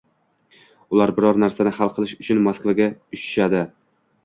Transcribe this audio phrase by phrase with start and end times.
[0.95, 3.65] Ular biror narsani hal qilish uchun Moskvaga uchishadi